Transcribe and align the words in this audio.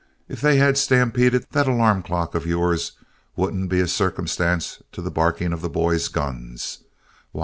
If 0.27 0.41
they 0.41 0.57
had 0.57 0.79
stampeded, 0.79 1.45
that 1.51 1.67
alarm 1.67 2.01
clock 2.01 2.33
of 2.33 2.47
yours 2.47 2.93
wouldn't 3.35 3.69
be 3.69 3.79
a 3.81 3.87
circumstance 3.87 4.81
to 4.93 4.99
the 4.99 5.11
barking 5.11 5.53
of 5.53 5.61
the 5.61 5.69
boys' 5.69 6.07
guns. 6.07 6.79